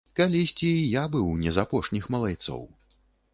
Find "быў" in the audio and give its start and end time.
1.17-1.27